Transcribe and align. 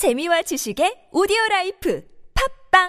재미와 0.00 0.40
지식의 0.40 1.12
오디오 1.12 1.36
라이프 1.50 2.02
팝빵 2.72 2.88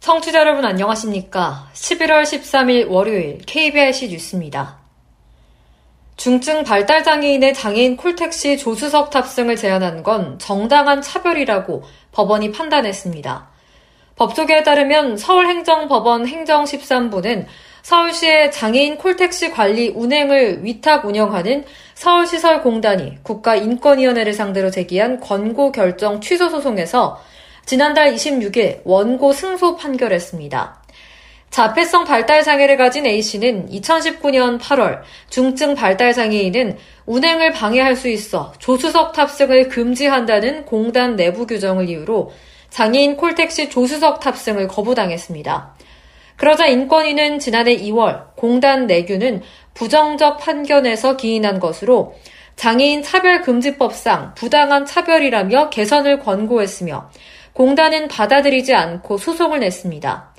청취자 0.00 0.40
여러분 0.40 0.66
안녕하십니까? 0.66 1.70
11월 1.72 2.24
13일 2.24 2.90
월요일 2.90 3.38
KBIC 3.46 4.08
뉴스입니다. 4.08 4.77
중증 6.18 6.64
발달 6.64 7.04
장애인의 7.04 7.54
장애인 7.54 7.96
콜택시 7.96 8.58
조수석 8.58 9.10
탑승을 9.10 9.54
제한한 9.54 10.02
건 10.02 10.36
정당한 10.40 11.00
차별이라고 11.00 11.84
법원이 12.10 12.50
판단했습니다. 12.50 13.48
법조계에 14.16 14.64
따르면 14.64 15.16
서울행정법원 15.16 16.26
행정 16.26 16.64
13부는 16.64 17.46
서울시의 17.82 18.50
장애인 18.50 18.98
콜택시 18.98 19.52
관리 19.52 19.90
운행을 19.90 20.64
위탁 20.64 21.06
운영하는 21.06 21.64
서울시설공단이 21.94 23.22
국가인권위원회를 23.22 24.32
상대로 24.32 24.72
제기한 24.72 25.20
권고 25.20 25.70
결정 25.70 26.20
취소 26.20 26.48
소송에서 26.48 27.22
지난달 27.64 28.12
26일 28.12 28.80
원고 28.82 29.32
승소 29.32 29.76
판결했습니다. 29.76 30.77
자폐성 31.50 32.04
발달 32.04 32.42
장애를 32.42 32.76
가진 32.76 33.06
A씨는 33.06 33.68
2019년 33.70 34.60
8월 34.60 35.00
중증 35.30 35.74
발달 35.74 36.12
장애인은 36.12 36.76
운행을 37.06 37.52
방해할 37.52 37.96
수 37.96 38.08
있어 38.08 38.52
조수석 38.58 39.12
탑승을 39.12 39.68
금지한다는 39.68 40.66
공단 40.66 41.16
내부 41.16 41.46
규정을 41.46 41.88
이유로 41.88 42.30
장애인 42.70 43.16
콜택시 43.16 43.70
조수석 43.70 44.20
탑승을 44.20 44.68
거부당했습니다. 44.68 45.74
그러자 46.36 46.66
인권위는 46.66 47.38
지난해 47.40 47.76
2월 47.76 48.36
공단 48.36 48.86
내규는 48.86 49.42
부정적 49.74 50.38
판결에서 50.38 51.16
기인한 51.16 51.58
것으로 51.58 52.14
장애인 52.56 53.02
차별금지법상 53.02 54.34
부당한 54.34 54.84
차별이라며 54.84 55.70
개선을 55.70 56.20
권고했으며 56.20 57.10
공단은 57.54 58.08
받아들이지 58.08 58.74
않고 58.74 59.18
소송을 59.18 59.60
냈습니다. 59.60 60.34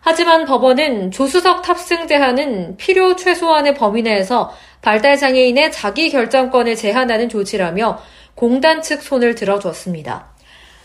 하지만 0.00 0.46
법원은 0.46 1.10
조수석 1.10 1.62
탑승 1.62 2.06
제한은 2.06 2.76
필요 2.76 3.16
최소한의 3.16 3.74
범위 3.74 4.02
내에서 4.02 4.52
발달장애인의 4.82 5.72
자기 5.72 6.10
결정권을 6.10 6.74
제한하는 6.74 7.28
조치라며 7.28 8.00
공단 8.34 8.80
측 8.80 9.02
손을 9.02 9.34
들어줬습니다. 9.34 10.30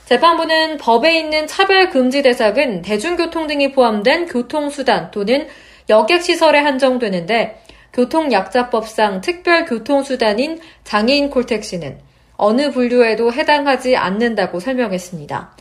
재판부는 0.05 0.77
법에 0.77 1.17
있는 1.17 1.47
차별 1.47 1.89
금지 1.89 2.21
대상은 2.21 2.81
대중교통 2.81 3.47
등이 3.47 3.71
포함된 3.71 4.27
교통수단 4.27 5.09
또는 5.11 5.47
여객시설에 5.89 6.59
한정되는데 6.59 7.61
교통약자법상 7.93 9.21
특별교통수단인 9.21 10.59
장애인 10.83 11.29
콜택시는 11.29 11.99
어느 12.37 12.71
분류에도 12.71 13.31
해당하지 13.31 13.95
않는다고 13.95 14.59
설명했습니다. 14.59 15.55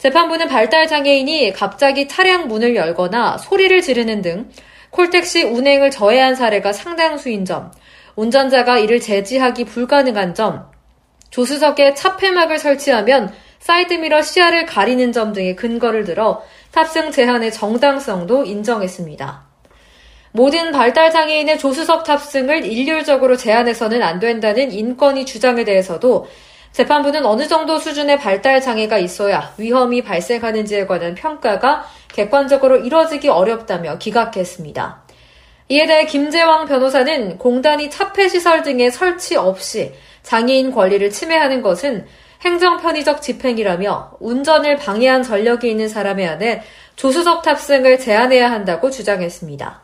재판부는 0.00 0.48
발달 0.48 0.88
장애인이 0.88 1.52
갑자기 1.52 2.08
차량 2.08 2.48
문을 2.48 2.74
열거나 2.74 3.36
소리를 3.36 3.82
지르는 3.82 4.22
등 4.22 4.48
콜택시 4.88 5.42
운행을 5.42 5.90
저해한 5.90 6.34
사례가 6.34 6.72
상당수인 6.72 7.44
점, 7.44 7.70
운전자가 8.16 8.78
이를 8.78 8.98
제지하기 8.98 9.64
불가능한 9.66 10.34
점, 10.34 10.64
조수석에 11.28 11.92
차폐막을 11.92 12.58
설치하면 12.58 13.30
사이드미러 13.58 14.22
시야를 14.22 14.64
가리는 14.64 15.12
점 15.12 15.34
등의 15.34 15.54
근거를 15.54 16.04
들어 16.04 16.42
탑승 16.72 17.10
제한의 17.10 17.52
정당성도 17.52 18.44
인정했습니다. 18.44 19.50
모든 20.32 20.72
발달 20.72 21.10
장애인의 21.10 21.58
조수석 21.58 22.04
탑승을 22.04 22.64
일률적으로 22.64 23.36
제한해서는 23.36 24.02
안 24.02 24.18
된다는 24.18 24.72
인권위 24.72 25.26
주장에 25.26 25.64
대해서도 25.64 26.26
재판부는 26.72 27.26
어느 27.26 27.48
정도 27.48 27.78
수준의 27.78 28.18
발달 28.18 28.60
장애가 28.60 28.98
있어야 28.98 29.52
위험이 29.58 30.02
발생하는지에 30.02 30.86
관한 30.86 31.14
평가가 31.14 31.84
객관적으로 32.08 32.76
이뤄지기 32.76 33.28
어렵다며 33.28 33.98
기각했습니다. 33.98 35.02
이에 35.68 35.86
대해 35.86 36.04
김재왕 36.06 36.66
변호사는 36.66 37.38
공단이 37.38 37.90
차폐시설 37.90 38.62
등의 38.62 38.90
설치 38.90 39.36
없이 39.36 39.92
장애인 40.22 40.72
권리를 40.72 41.10
침해하는 41.10 41.62
것은 41.62 42.06
행정편의적 42.42 43.20
집행이라며 43.22 44.16
운전을 44.20 44.76
방해한 44.78 45.22
전력이 45.22 45.70
있는 45.70 45.88
사람에 45.88 46.24
한해 46.24 46.62
조수석 46.96 47.42
탑승을 47.42 47.98
제한해야 47.98 48.50
한다고 48.50 48.90
주장했습니다. 48.90 49.80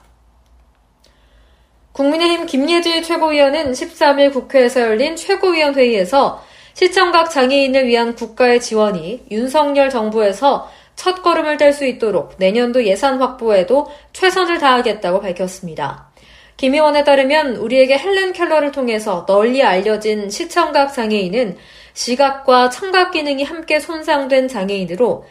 국민의힘 1.93 2.47
김예지 2.47 3.03
최고위원은 3.03 3.73
13일 3.73 4.33
국회에서 4.33 4.83
열린 4.83 5.17
최고위원 5.17 5.75
회의에서 5.75 6.45
시청각 6.77 7.31
장애인을 7.31 7.87
위한 7.87 8.15
국가의 8.15 8.61
지원이 8.61 9.23
윤석열 9.31 9.89
정부에서 9.89 10.71
첫 10.95 11.23
걸음을 11.23 11.57
뗄 11.57 11.73
수 11.73 11.87
있도록 11.87 12.35
내년도 12.37 12.85
예산 12.85 13.19
확보에도 13.19 13.91
최선을 14.13 14.59
다하겠다고 14.59 15.21
밝혔습니다. 15.23 16.11
김 16.59 16.75
의원에 16.75 17.03
따르면 17.03 17.57
우리에게 17.57 17.97
헬렌 17.97 18.35
켈러를 18.35 18.73
통해서 18.73 19.25
널리 19.25 19.63
알려진 19.63 20.29
시청각 20.29 20.93
장애인은 20.93 21.57
시각과 21.95 22.69
청각 22.69 23.13
기능이 23.13 23.43
함께 23.43 23.81
손상된 23.81 24.47
장애인으로 24.47 25.25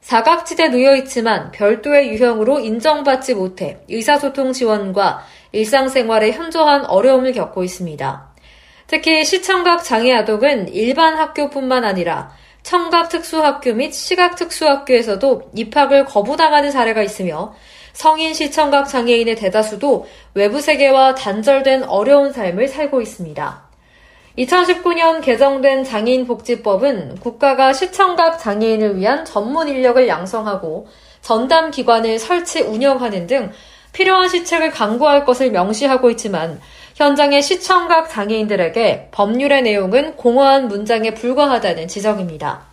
사각지대 0.00 0.70
놓여 0.70 0.96
있지만 0.96 1.52
별도의 1.52 2.08
유형으로 2.08 2.58
인정받지 2.58 3.34
못해 3.34 3.78
의사소통 3.88 4.52
지원과 4.52 5.24
일상생활에 5.52 6.32
현저한 6.32 6.86
어려움을 6.86 7.34
겪고 7.34 7.62
있습니다. 7.62 8.31
특히 8.92 9.24
시청각 9.24 9.82
장애 9.84 10.12
아동은 10.12 10.68
일반 10.74 11.16
학교뿐만 11.16 11.82
아니라 11.82 12.30
청각 12.62 13.08
특수학교 13.08 13.72
및 13.72 13.94
시각 13.94 14.36
특수학교에서도 14.36 15.50
입학을 15.54 16.04
거부당하는 16.04 16.70
사례가 16.70 17.02
있으며 17.02 17.54
성인 17.94 18.34
시청각 18.34 18.84
장애인의 18.84 19.36
대다수도 19.36 20.06
외부 20.34 20.60
세계와 20.60 21.14
단절된 21.14 21.84
어려운 21.84 22.34
삶을 22.34 22.68
살고 22.68 23.00
있습니다. 23.00 23.62
2019년 24.36 25.22
개정된 25.22 25.84
장애인 25.84 26.26
복지법은 26.26 27.16
국가가 27.20 27.72
시청각 27.72 28.38
장애인을 28.38 28.98
위한 28.98 29.24
전문 29.24 29.68
인력을 29.68 30.06
양성하고 30.06 30.86
전담 31.22 31.70
기관을 31.70 32.18
설치 32.18 32.60
운영하는 32.60 33.26
등 33.26 33.52
필요한 33.92 34.28
시책을 34.28 34.70
강구할 34.70 35.24
것을 35.24 35.50
명시하고 35.50 36.10
있지만 36.10 36.60
현장의 36.94 37.42
시청각 37.42 38.10
장애인들에게 38.10 39.08
법률의 39.12 39.62
내용은 39.62 40.16
공허한 40.16 40.68
문장에 40.68 41.14
불과하다는 41.14 41.88
지적입니다. 41.88 42.66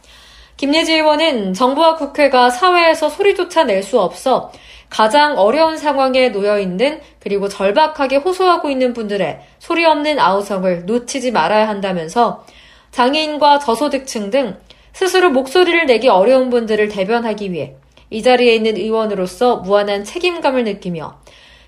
김예지 0.57 0.94
의원은 0.96 1.53
정부와 1.53 1.96
국회가 1.96 2.50
사회에서 2.50 3.09
소리조차 3.09 3.63
낼 3.63 3.81
수 3.81 4.00
없어 4.00 4.52
가장 4.90 5.38
어려운 5.38 5.78
상황에 5.78 6.30
놓여 6.30 6.59
있는 6.59 7.00
그리고 7.19 7.47
절박하게 7.47 8.18
호소하고 8.18 8.69
있는 8.69 8.94
분들의 8.94 9.40
소리 9.59 9.85
없는 9.85 10.19
아우성을 10.19 10.86
놓치지 10.86 11.31
말아야 11.31 11.68
한다면서 11.69 12.44
장애인과 12.91 13.59
저소득층 13.59 14.31
등 14.31 14.57
스스로 14.91 15.30
목소리를 15.30 15.86
내기 15.86 16.09
어려운 16.09 16.50
분들을 16.50 16.90
대변하기 16.90 17.51
위해 17.53 17.75
이 18.09 18.24
자리에 18.24 18.56
있는 18.56 18.75
의원으로서 18.75 19.57
무한한 19.57 20.03
책임감을 20.03 20.63
느끼며 20.66 21.19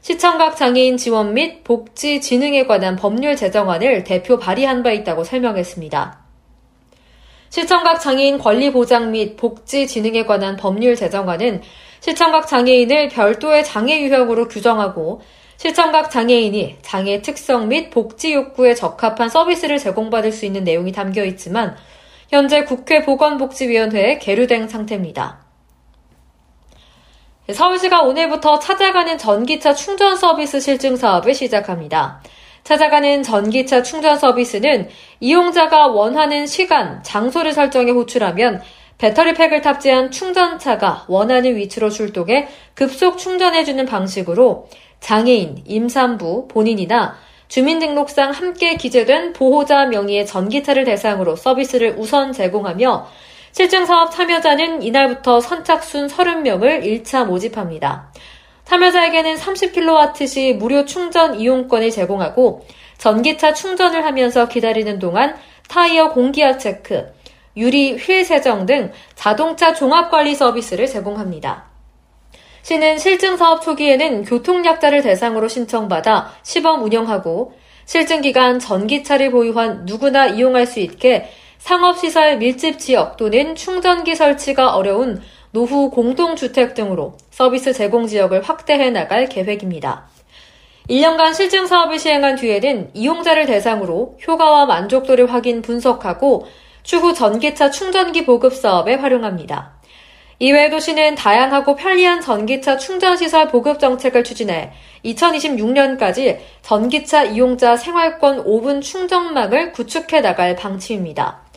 시청각 0.01 0.57
장애인 0.57 0.97
지원 0.97 1.35
및 1.35 1.63
복지 1.63 2.21
진흥에 2.21 2.65
관한 2.65 2.95
법률 2.95 3.35
제정안을 3.35 4.03
대표 4.03 4.39
발의한 4.39 4.81
바 4.81 4.91
있다고 4.91 5.23
설명했습니다. 5.23 6.19
시청각 7.49 8.01
장애인 8.01 8.39
권리 8.39 8.71
보장 8.71 9.11
및 9.11 9.37
복지 9.37 9.85
진흥에 9.85 10.25
관한 10.25 10.55
법률 10.55 10.95
제정안은 10.95 11.61
시청각 11.99 12.47
장애인을 12.47 13.09
별도의 13.09 13.63
장애 13.63 14.01
유형으로 14.01 14.47
규정하고 14.47 15.21
시청각 15.57 16.09
장애인이 16.09 16.77
장애 16.81 17.21
특성 17.21 17.67
및 17.67 17.91
복지 17.91 18.33
욕구에 18.33 18.73
적합한 18.73 19.29
서비스를 19.29 19.77
제공받을 19.77 20.31
수 20.31 20.47
있는 20.47 20.63
내용이 20.63 20.91
담겨 20.91 21.23
있지만 21.25 21.75
현재 22.29 22.63
국회 22.63 23.03
보건복지위원회에 23.03 24.17
계류된 24.17 24.67
상태입니다. 24.67 25.40
서울시가 27.53 28.01
오늘부터 28.01 28.59
찾아가는 28.59 29.17
전기차 29.17 29.73
충전 29.73 30.15
서비스 30.15 30.59
실증 30.59 30.95
사업을 30.95 31.33
시작합니다. 31.33 32.21
찾아가는 32.63 33.23
전기차 33.23 33.83
충전 33.83 34.17
서비스는 34.17 34.89
이용자가 35.19 35.87
원하는 35.87 36.45
시간, 36.45 37.01
장소를 37.03 37.53
설정해 37.53 37.91
호출하면 37.91 38.61
배터리팩을 38.97 39.61
탑재한 39.61 40.11
충전차가 40.11 41.05
원하는 41.07 41.55
위치로 41.55 41.89
출동해 41.89 42.47
급속 42.75 43.17
충전해주는 43.17 43.83
방식으로 43.85 44.67
장애인, 44.99 45.63
임산부, 45.65 46.47
본인이나 46.47 47.17
주민등록상 47.47 48.31
함께 48.31 48.75
기재된 48.75 49.33
보호자 49.33 49.87
명의의 49.87 50.25
전기차를 50.25 50.85
대상으로 50.85 51.35
서비스를 51.35 51.95
우선 51.97 52.31
제공하며 52.31 53.07
실증 53.51 53.85
사업 53.85 54.11
참여자는 54.11 54.81
이날부터 54.81 55.41
선착순 55.41 56.07
30명을 56.07 56.83
1차 56.83 57.25
모집합니다. 57.25 58.11
참여자에게는 58.63 59.35
30kW 59.35 60.27
시 60.27 60.53
무료 60.53 60.85
충전 60.85 61.37
이용권을 61.39 61.91
제공하고 61.91 62.65
전기차 62.97 63.53
충전을 63.53 64.05
하면서 64.05 64.47
기다리는 64.47 64.99
동안 64.99 65.35
타이어 65.67 66.13
공기압 66.13 66.59
체크, 66.59 67.11
유리 67.57 67.97
휠 67.97 68.23
세정 68.23 68.65
등 68.65 68.91
자동차 69.15 69.73
종합관리 69.73 70.35
서비스를 70.35 70.87
제공합니다. 70.87 71.65
시는 72.61 72.99
실증 72.99 73.35
사업 73.35 73.61
초기에는 73.61 74.23
교통약자를 74.23 75.01
대상으로 75.01 75.49
신청받아 75.49 76.31
시범 76.43 76.83
운영하고 76.83 77.53
실증 77.85 78.21
기간 78.21 78.59
전기차를 78.59 79.31
보유한 79.31 79.85
누구나 79.85 80.27
이용할 80.27 80.65
수 80.65 80.79
있게 80.79 81.29
상업시설 81.61 82.37
밀집 82.37 82.79
지역 82.79 83.17
또는 83.17 83.55
충전기 83.55 84.15
설치가 84.15 84.75
어려운 84.75 85.21
노후 85.51 85.91
공동주택 85.91 86.73
등으로 86.73 87.17
서비스 87.29 87.71
제공 87.71 88.07
지역을 88.07 88.41
확대해 88.41 88.89
나갈 88.89 89.29
계획입니다. 89.29 90.09
1년간 90.89 91.35
실증 91.35 91.67
사업을 91.67 91.99
시행한 91.99 92.35
뒤에는 92.35 92.89
이용자를 92.95 93.45
대상으로 93.45 94.17
효과와 94.27 94.65
만족도를 94.65 95.31
확인 95.31 95.61
분석하고 95.61 96.47
추후 96.81 97.13
전기차 97.13 97.69
충전기 97.69 98.25
보급 98.25 98.55
사업에 98.55 98.95
활용합니다. 98.95 99.79
이외에도 100.39 100.79
시는 100.79 101.13
다양하고 101.13 101.75
편리한 101.75 102.21
전기차 102.21 102.77
충전시설 102.77 103.49
보급 103.49 103.79
정책을 103.79 104.23
추진해 104.23 104.71
2026년까지 105.05 106.39
전기차 106.63 107.25
이용자 107.25 107.77
생활권 107.77 108.45
5분 108.45 108.81
충전망을 108.81 109.71
구축해 109.73 110.21
나갈 110.21 110.55
방침입니다. 110.55 111.50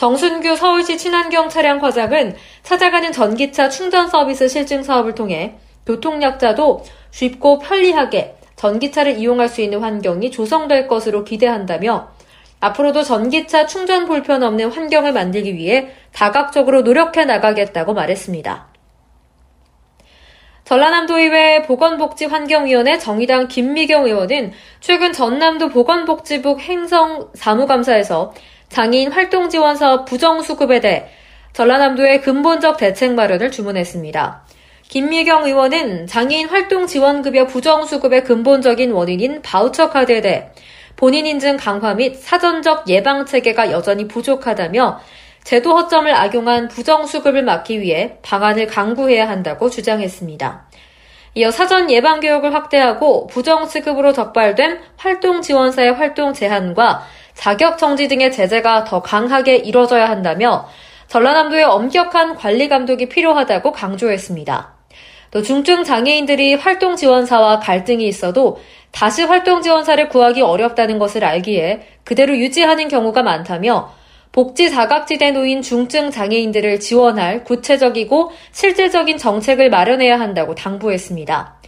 정순규 0.00 0.56
서울시 0.56 0.96
친환경 0.96 1.50
차량 1.50 1.78
과장은 1.78 2.34
찾아가는 2.62 3.12
전기차 3.12 3.68
충전 3.68 4.08
서비스 4.08 4.48
실증 4.48 4.82
사업을 4.82 5.14
통해 5.14 5.56
교통약자도 5.84 6.84
쉽고 7.10 7.58
편리하게 7.58 8.34
전기차를 8.56 9.18
이용할 9.18 9.50
수 9.50 9.60
있는 9.60 9.80
환경이 9.80 10.30
조성될 10.30 10.88
것으로 10.88 11.22
기대한다며 11.22 12.12
앞으로도 12.60 13.02
전기차 13.02 13.66
충전 13.66 14.06
불편 14.06 14.42
없는 14.42 14.72
환경을 14.72 15.12
만들기 15.12 15.54
위해 15.54 15.90
다각적으로 16.14 16.80
노력해 16.80 17.26
나가겠다고 17.26 17.92
말했습니다. 17.92 18.68
전라남도의회 20.64 21.64
보건복지환경위원회 21.64 22.96
정의당 22.96 23.48
김미경 23.48 24.06
의원은 24.06 24.52
최근 24.80 25.12
전남도 25.12 25.68
보건복지부 25.68 26.58
행성 26.58 27.28
사무감사에서 27.34 28.32
장애인 28.70 29.10
활동 29.10 29.50
지원 29.50 29.76
사업 29.76 30.04
부정 30.04 30.42
수급에 30.42 30.80
대해 30.80 31.08
전라남도의 31.52 32.22
근본적 32.22 32.76
대책 32.76 33.14
마련을 33.14 33.50
주문했습니다. 33.50 34.44
김미경 34.88 35.44
의원은 35.44 36.06
장애인 36.06 36.48
활동 36.48 36.86
지원 36.86 37.22
급여 37.22 37.46
부정 37.46 37.84
수급의 37.84 38.24
근본적인 38.24 38.92
원인인 38.92 39.42
바우처 39.42 39.90
카드에 39.90 40.20
대해 40.20 40.48
본인 40.96 41.26
인증 41.26 41.56
강화 41.56 41.94
및 41.94 42.16
사전적 42.16 42.88
예방 42.88 43.26
체계가 43.26 43.72
여전히 43.72 44.06
부족하다며 44.06 45.00
제도 45.42 45.76
허점을 45.76 46.12
악용한 46.12 46.68
부정 46.68 47.06
수급을 47.06 47.42
막기 47.42 47.80
위해 47.80 48.18
방안을 48.22 48.66
강구해야 48.66 49.28
한다고 49.28 49.68
주장했습니다. 49.68 50.68
이어 51.34 51.50
사전 51.50 51.90
예방 51.90 52.20
교육을 52.20 52.54
확대하고 52.54 53.28
부정 53.28 53.66
수급으로 53.66 54.12
적발된 54.12 54.80
활동 54.96 55.42
지원사의 55.42 55.94
활동 55.94 56.32
제한과 56.32 57.04
자격 57.34 57.78
정지 57.78 58.08
등의 58.08 58.32
제재가 58.32 58.84
더 58.84 59.02
강하게 59.02 59.56
이뤄져야 59.56 60.08
한다며 60.08 60.68
전라남도의 61.08 61.64
엄격한 61.64 62.36
관리 62.36 62.68
감독이 62.68 63.08
필요하다고 63.08 63.72
강조했습니다. 63.72 64.74
또 65.30 65.42
중증 65.42 65.84
장애인들이 65.84 66.54
활동 66.54 66.96
지원사와 66.96 67.60
갈등이 67.60 68.06
있어도 68.06 68.58
다시 68.90 69.22
활동 69.22 69.62
지원사를 69.62 70.08
구하기 70.08 70.42
어렵다는 70.42 70.98
것을 70.98 71.24
알기에 71.24 71.86
그대로 72.04 72.36
유지하는 72.36 72.88
경우가 72.88 73.22
많다며 73.22 73.92
복지 74.32 74.68
사각지대 74.68 75.32
놓인 75.32 75.62
중증 75.62 76.10
장애인들을 76.10 76.78
지원할 76.80 77.44
구체적이고 77.44 78.30
실질적인 78.52 79.18
정책을 79.18 79.70
마련해야 79.70 80.18
한다고 80.18 80.54
당부했습니다. 80.54 81.60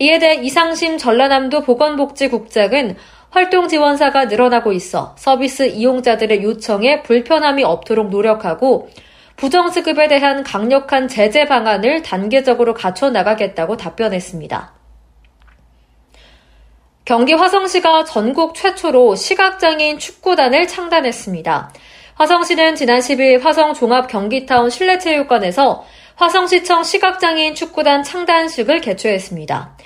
이에 0.00 0.18
대해 0.18 0.34
이상심 0.34 0.98
전라남도 0.98 1.62
보건복지국장은 1.62 2.96
활동 3.34 3.66
지원사가 3.66 4.26
늘어나고 4.26 4.70
있어 4.70 5.16
서비스 5.18 5.66
이용자들의 5.66 6.44
요청에 6.44 7.02
불편함이 7.02 7.64
없도록 7.64 8.10
노력하고 8.10 8.88
부정수급에 9.34 10.06
대한 10.06 10.44
강력한 10.44 11.08
제재 11.08 11.44
방안을 11.46 12.02
단계적으로 12.02 12.74
갖춰 12.74 13.10
나가겠다고 13.10 13.76
답변했습니다. 13.76 14.72
경기 17.04 17.32
화성시가 17.32 18.04
전국 18.04 18.54
최초로 18.54 19.16
시각장애인 19.16 19.98
축구단을 19.98 20.68
창단했습니다. 20.68 21.72
화성시는 22.14 22.76
지난 22.76 23.00
10일 23.00 23.42
화성 23.42 23.74
종합 23.74 24.06
경기타운 24.06 24.70
실내체육관에서 24.70 25.84
화성시청 26.14 26.84
시각장애인 26.84 27.56
축구단 27.56 28.04
창단식을 28.04 28.80
개최했습니다. 28.80 29.76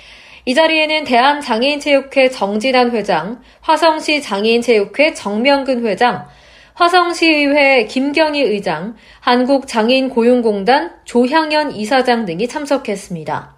이 0.45 0.53
자리에는 0.53 1.03
대한장애인체육회 1.03 2.29
정진환 2.29 2.91
회장, 2.91 3.41
화성시 3.61 4.21
장애인체육회 4.21 5.13
정명근 5.13 5.85
회장, 5.85 6.27
화성시의회 6.73 7.85
김경희 7.85 8.41
의장, 8.41 8.95
한국장애인고용공단 9.19 10.91
조향연 11.03 11.75
이사장 11.75 12.25
등이 12.25 12.47
참석했습니다. 12.47 13.57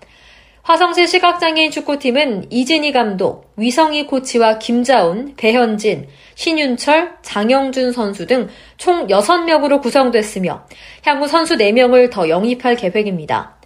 화성시 0.64 1.08
시각장애인 1.08 1.72
축구팀은 1.72 2.52
이진희 2.52 2.92
감독, 2.92 3.52
위성희 3.58 4.06
코치와 4.06 4.60
김자운, 4.60 5.34
배현진, 5.36 6.08
신윤철, 6.36 7.18
장영준 7.22 7.92
선수 7.92 8.26
등 8.26 8.50
총 8.82 9.06
6명으로 9.06 9.80
구성됐으며 9.80 10.66
향후 11.06 11.28
선수 11.28 11.56
4명을 11.56 12.10
더 12.10 12.28
영입할 12.28 12.76
계획입니다. 12.76 13.61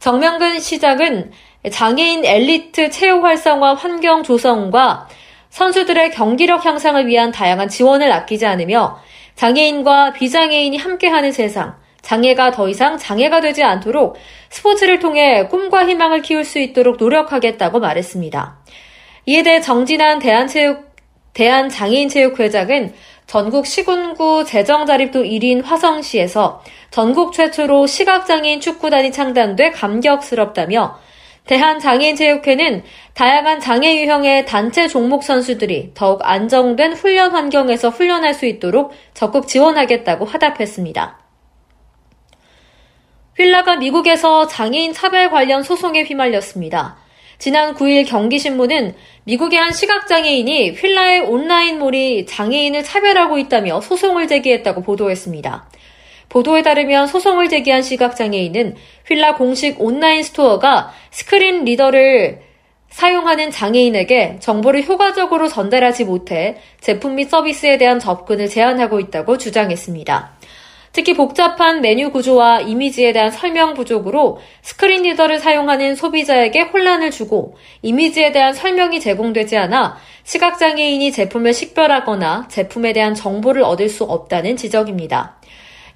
정명근 0.00 0.60
시장은 0.60 1.30
장애인 1.70 2.24
엘리트 2.24 2.88
체육 2.88 3.22
활성화 3.22 3.74
환경 3.74 4.22
조성과 4.22 5.08
선수들의 5.50 6.12
경기력 6.12 6.64
향상을 6.64 7.06
위한 7.06 7.30
다양한 7.32 7.68
지원을 7.68 8.10
아끼지 8.10 8.46
않으며 8.46 8.98
장애인과 9.34 10.14
비장애인이 10.14 10.78
함께하는 10.78 11.32
세상, 11.32 11.76
장애가 12.00 12.52
더 12.52 12.70
이상 12.70 12.96
장애가 12.96 13.42
되지 13.42 13.62
않도록 13.62 14.16
스포츠를 14.48 15.00
통해 15.00 15.46
꿈과 15.48 15.86
희망을 15.86 16.22
키울 16.22 16.44
수 16.44 16.58
있도록 16.58 16.96
노력하겠다고 16.98 17.78
말했습니다. 17.78 18.58
이에 19.26 19.42
대해 19.42 19.60
정진한 19.60 20.18
대한체육, 20.18 20.94
대한장애인체육회장은 21.34 22.94
전국 23.30 23.64
시군구 23.64 24.44
재정자립도 24.44 25.22
1인 25.22 25.62
화성시에서 25.62 26.64
전국 26.90 27.32
최초로 27.32 27.86
시각장애인 27.86 28.60
축구단이 28.60 29.12
창단돼 29.12 29.70
감격스럽다며 29.70 30.98
대한장애인체육회는 31.46 32.82
다양한 33.14 33.60
장애 33.60 34.02
유형의 34.02 34.46
단체 34.46 34.88
종목 34.88 35.22
선수들이 35.22 35.92
더욱 35.94 36.22
안정된 36.24 36.94
훈련 36.94 37.30
환경에서 37.30 37.90
훈련할 37.90 38.34
수 38.34 38.46
있도록 38.46 38.90
적극 39.14 39.46
지원하겠다고 39.46 40.24
화답했습니다. 40.24 41.20
휠라가 43.38 43.76
미국에서 43.76 44.48
장애인 44.48 44.92
차별 44.92 45.30
관련 45.30 45.62
소송에 45.62 46.02
휘말렸습니다. 46.02 46.96
지난 47.40 47.74
9일 47.74 48.06
경기신문은 48.06 48.94
미국의 49.24 49.58
한 49.58 49.72
시각장애인이 49.72 50.72
휠라의 50.72 51.20
온라인몰이 51.20 52.26
장애인을 52.26 52.84
차별하고 52.84 53.38
있다며 53.38 53.80
소송을 53.80 54.28
제기했다고 54.28 54.82
보도했습니다. 54.82 55.70
보도에 56.28 56.62
따르면 56.62 57.06
소송을 57.06 57.48
제기한 57.48 57.80
시각장애인은 57.80 58.76
휠라 59.08 59.36
공식 59.36 59.80
온라인 59.80 60.22
스토어가 60.22 60.92
screen 61.10 61.64
reader를 61.64 62.42
사용하는 62.90 63.50
장애인에게 63.50 64.36
정보를 64.40 64.84
효과적으로 64.84 65.48
전달하지 65.48 66.04
못해 66.04 66.58
제품 66.80 67.14
및 67.14 67.30
서비스에 67.30 67.78
대한 67.78 67.98
접근을 67.98 68.48
제한하고 68.48 69.00
있다고 69.00 69.38
주장했습니다. 69.38 70.36
특히 70.92 71.14
복잡한 71.14 71.80
메뉴 71.80 72.10
구조와 72.10 72.62
이미지에 72.62 73.12
대한 73.12 73.30
설명 73.30 73.74
부족으로 73.74 74.40
screen 74.62 75.02
reader를 75.02 75.38
사용하는 75.38 75.94
소비자에게 75.94 76.62
혼란을 76.62 77.12
주고 77.12 77.56
이미지에 77.82 78.32
대한 78.32 78.52
설명이 78.52 78.98
제공되지 78.98 79.56
않아 79.56 79.98
시각장애인이 80.24 81.12
제품을 81.12 81.54
식별하거나 81.54 82.48
제품에 82.48 82.92
대한 82.92 83.14
정보를 83.14 83.62
얻을 83.62 83.88
수 83.88 84.04
없다는 84.04 84.56
지적입니다. 84.56 85.36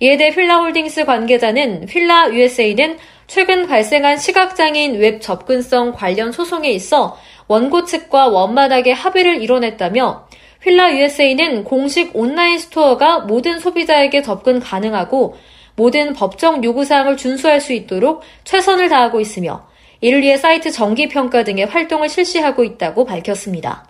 이에 0.01 0.17
대해 0.17 0.31
휠라홀딩스 0.31 1.05
관계자는 1.05 1.89
휠라 1.89 2.33
USA는 2.33 2.99
최근 3.27 3.67
발생한 3.67 4.19
시각장애인 4.19 4.99
웹 4.99 5.21
접근성 5.21 5.93
관련 5.93 6.31
소송에 6.31 6.71
있어 6.71 7.19
원고 7.47 7.85
측과 7.85 8.29
원만하게 8.29 8.93
합의를 8.93 9.43
이뤄냈다며 9.43 10.27
휠라 10.64 10.94
USA는 10.94 11.64
공식 11.64 12.16
온라인 12.16 12.59
스토어가 12.59 13.21
모든 13.21 13.59
소비자에게 13.59 14.23
접근 14.23 14.61
가능하고 14.61 15.37
모든 15.76 16.14
법정 16.14 16.64
요구사항을 16.64 17.16
준수할 17.16 17.61
수 17.61 17.73
있도록 17.73 18.23
최선을 18.44 18.88
다하고 18.88 19.21
있으며 19.21 19.66
이를 20.00 20.23
위해 20.23 20.37
사이트 20.37 20.71
정기 20.71 21.09
평가 21.09 21.44
등의 21.44 21.66
활동을 21.66 22.09
실시하고 22.09 22.64
있다고 22.64 23.04
밝혔습니다. 23.04 23.88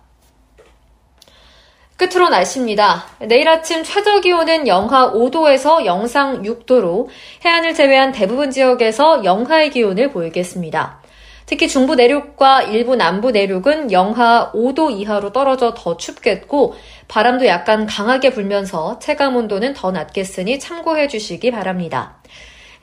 끝으로 1.97 2.29
날씨입니다. 2.29 3.07
내일 3.21 3.49
아침 3.49 3.85
최저 3.85 4.21
기온은 4.21 4.67
영하 4.67 5.13
5도에서 5.13 5.85
영상 5.85 6.43
6도로 6.43 7.07
해안을 7.45 7.75
제외한 7.75 8.11
대부분 8.11 8.51
지역에서 8.51 9.25
영하의 9.25 9.71
기온을 9.71 10.11
보이겠습니다. 10.11 11.04
특히 11.47 11.69
중부 11.69 11.95
내륙과 11.95 12.63
일부 12.63 12.97
남부 12.97 13.31
내륙은 13.31 13.93
영하 13.93 14.51
5도 14.53 14.91
이하로 14.91 15.33
떨어져 15.33 15.75
더 15.75 15.97
춥겠고 15.97 16.75
바람도 17.09 17.47
약간 17.47 17.87
강하게 17.87 18.31
불면서 18.31 18.99
체감 18.99 19.37
온도는 19.37 19.75
더 19.75 19.91
낮겠으니 19.91 20.59
참고해 20.59 21.09
주시기 21.09 21.51
바랍니다. 21.51 22.17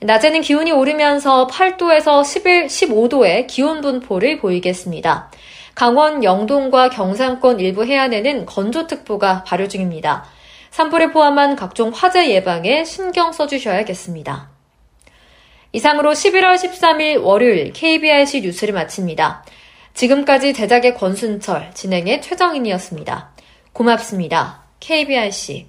낮에는 0.02 0.42
기온이 0.42 0.72
오르면서 0.72 1.48
8도에서 1.48 2.24
11, 2.24 2.68
15도의 2.68 3.48
기온 3.48 3.82
분포를 3.82 4.40
보이겠습니다. 4.40 5.32
강원 5.76 6.24
영동과 6.24 6.90
경상권 6.90 7.60
일부 7.60 7.86
해안에는 7.86 8.46
건조특보가 8.46 9.44
발효 9.44 9.68
중입니다. 9.68 10.26
산불을 10.72 11.12
포함한 11.12 11.56
각종 11.56 11.92
화재 11.94 12.30
예방에 12.30 12.84
신경 12.84 13.32
써주셔야겠습니다. 13.32 14.51
이상으로 15.74 16.12
11월 16.12 16.56
13일 16.56 17.22
월요일 17.22 17.72
KBRC 17.74 18.42
뉴스를 18.42 18.74
마칩니다. 18.74 19.46
지금까지 19.94 20.54
제작의 20.54 20.96
권순철, 20.96 21.72
진행의 21.74 22.22
최정인이었습니다. 22.22 23.32
고맙습니다. 23.74 24.64
KBRC. 24.80 25.68